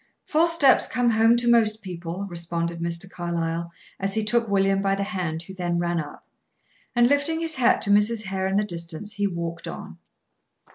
"False 0.25 0.53
steps 0.53 0.87
come 0.87 1.11
home 1.11 1.37
to 1.37 1.47
most 1.47 1.83
people," 1.83 2.25
responded 2.27 2.79
Mr. 2.79 3.07
Carlyle, 3.07 3.71
as 3.99 4.15
he 4.15 4.25
took 4.25 4.47
William 4.47 4.81
by 4.81 4.95
the 4.95 5.03
hand, 5.03 5.43
who 5.43 5.53
then 5.53 5.77
ran 5.77 5.99
up. 5.99 6.27
And, 6.95 7.07
lifting 7.07 7.39
his 7.39 7.53
hat 7.53 7.83
to 7.83 7.91
Mrs. 7.91 8.23
Hare 8.23 8.47
in 8.47 8.57
the 8.57 8.63
distance, 8.63 9.13
he 9.13 9.27
walked 9.27 9.67
on. 9.67 9.99